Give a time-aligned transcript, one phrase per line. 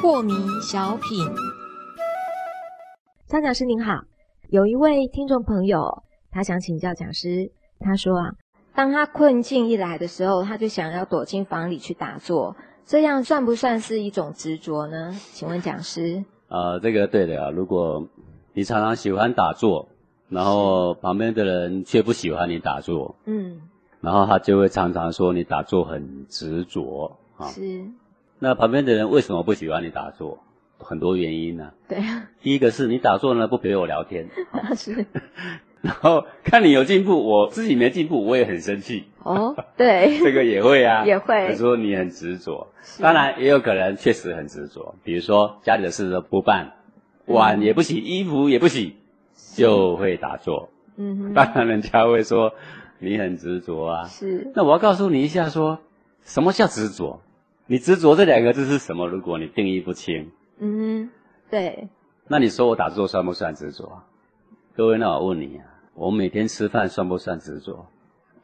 [0.00, 1.26] 破迷小品，
[3.26, 4.02] 张讲师您好，
[4.48, 8.32] 有一位听众朋友，他想请教讲师，他说啊，
[8.74, 12.54] 当他困境一来的时候，他就想要躲进房里去打坐，
[12.84, 15.16] 这样算不算是一种执着呢？
[15.32, 16.24] 请问讲师？
[16.48, 18.06] 呃，这个对的啊，如果
[18.52, 19.88] 你常常喜欢打坐，
[20.30, 23.60] 然后旁边的人却不喜欢你打坐，嗯，
[24.00, 27.48] 然后他就会常常说你打坐很执着啊。
[27.48, 27.84] 是，
[28.38, 30.38] 那旁边的人为什么不喜欢你打坐？
[30.78, 31.98] 很多原因呢、对。
[31.98, 34.28] 啊，第一个是你打坐呢不陪我聊天，
[34.74, 35.04] 是，
[35.82, 39.04] 然后看你有进步，我自己没进步，我也很生气。
[39.22, 41.50] 哦，对， 这个也会啊，也会。
[41.50, 43.02] 就说你很执着，是。
[43.02, 46.72] 当然也有可能确实很执着，比如说家里的事都不办，
[47.26, 48.96] 碗也不洗，衣服也不洗，
[49.54, 50.70] 就会打坐。
[50.96, 52.52] 嗯哼，当然人家会说
[52.98, 54.04] 你很执着啊。
[54.06, 55.78] 是，那我要告诉你一下说，
[56.22, 57.20] 什么叫执着？
[57.66, 59.06] 你执着这两个字是什么？
[59.06, 61.10] 如果你定义不清，嗯哼，
[61.50, 61.88] 对，
[62.26, 64.04] 那你说我打坐算不算执着啊？
[64.76, 67.86] 各位，那我问你啊，我每天吃饭算不算执着？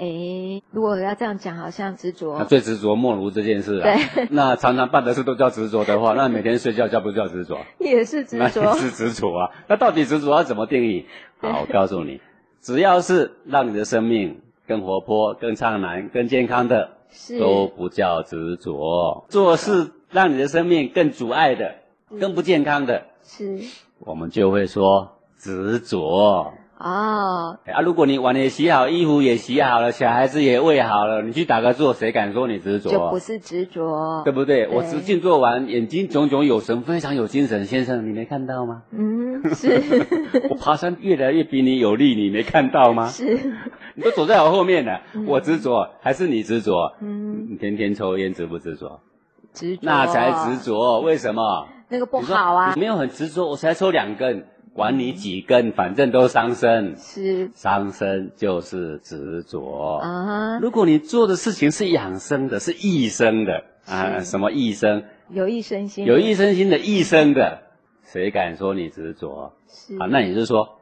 [0.00, 3.82] 诶，如果要这样讲，好像执着那，最执着莫如这件事啊。
[4.14, 7.58] 对 那常常办的事都叫执着的话，那每天睡觉叫不叫执着？
[7.78, 9.50] 也是执那着也，是执着啊。
[9.68, 11.04] 那到底执着要怎么定义？
[11.38, 12.18] 好，我告诉你，
[12.62, 19.26] 只要是让你的生命更活泼、更灿烂、更健康的，是，都不叫执着。
[19.28, 21.74] 做事让你的生命更阻碍的、
[22.18, 23.58] 更不健康的，是，
[23.98, 26.52] 我们就会说执着。
[26.82, 32.88] 哦，啊，如果你碗也洗好，衣服也洗好了，小孩子也喂好了，你去打个坐，谁敢说你执着？
[32.90, 34.64] 就不是执着，对不对？
[34.64, 37.66] 对我直径做完，眼睛炯炯有神，非常有精神。
[37.66, 38.82] 先生，你没看到吗？
[38.92, 39.82] 嗯，是
[40.48, 43.08] 我爬山越来越比你有力，你没看到吗？
[43.08, 43.38] 是，
[43.94, 46.94] 你都走在我后面了，我执着还是你执着？
[47.02, 49.00] 嗯，你天天抽烟执不执着？
[49.52, 51.00] 执着，那才执，着。
[51.00, 51.66] 为什么？
[51.90, 54.46] 那个不好啊你，没有很执着，我才抽两根，
[54.80, 56.96] 管你几根，反正都伤身。
[56.96, 59.98] 是伤身就是执着。
[59.98, 65.02] 啊，如果你做的事情是养生的，是益生的啊，什么益生？
[65.28, 67.58] 有益身心，有益身心的益生的，
[68.04, 69.52] 谁敢说你执着？
[69.68, 70.78] 是啊，那你就说，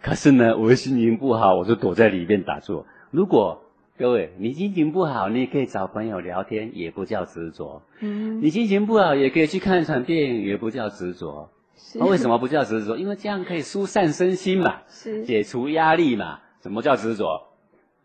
[0.00, 2.86] 可是呢，我的心情不好，我就躲在里面打坐。
[3.10, 3.60] 如果
[3.98, 7.82] 各位你心情不好，你也可以找朋友聊天，也不叫执着。
[8.00, 11.50] 嗯，你心情不好，也可以去看一场电影，也不叫执着。
[11.76, 12.96] 是那为什么不叫执着？
[12.96, 16.40] 因为这样可以疏散身心嘛，是解除压力嘛。
[16.62, 17.48] 什么叫执着？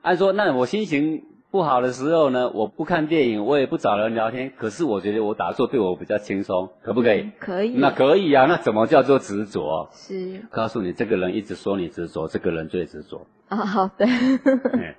[0.02, 7.30] 按说，那我心情不好的时候呢，我不看电影，我也不找人聊天，可是我觉得我打坐对我比较轻松，可不可以？
[7.40, 9.90] 可以，那可以啊，那怎么叫做执着？
[9.94, 13.26] 是告诉你，这个人一直说你执着，这个人最执着。
[13.50, 14.06] 啊，好的，
[14.74, 14.96] 哎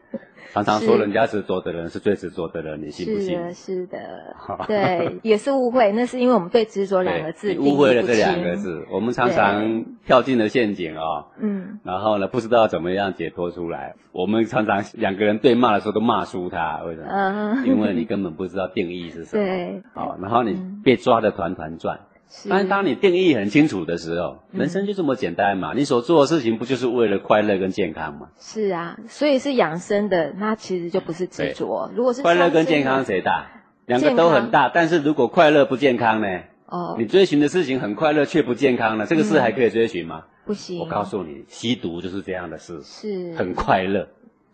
[0.52, 3.36] 常常说人家执着的人是最执着的人，你信不信？
[3.36, 13.94] 是的，是的，对，也是误会，那是因为我们对执着两个字误会了这两个，字，我们常常跳进了陷阱啊、嗯，然后呢，不知道怎么样解脱出来。
[14.12, 17.08] 我们常常两个人对骂的时候都骂输他，为什么？
[17.10, 19.44] 嗯， 因为你根本不知道定义是什么。
[19.44, 22.00] 对，好，然后你被抓的团团转。
[22.30, 25.72] 是但是当你定义很清楚的时候，人生就这么简单嘛。
[25.74, 28.28] 你所做的事情不就是为了快乐跟健康吗？
[28.38, 31.90] 是啊，所以是养生的，那其实就不是执着。
[31.94, 33.46] 如果是快乐跟健康谁大？
[33.86, 36.26] 两个都很大，但是如果快乐不健康呢？
[36.66, 39.06] 哦你，追寻的事情很快乐却不健康呢？
[39.06, 40.24] 这个事还可以追寻吗？
[40.44, 44.06] 不行，我告诉你，吸毒就是这样的事，是很快乐，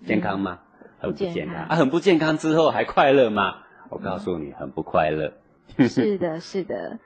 [0.06, 0.60] 健康吗？
[1.00, 3.56] 很不不健康健康啊，很不健康之后还快乐吗？
[3.90, 5.32] 我告诉你，很不快乐。
[5.88, 6.98] 是的，是的。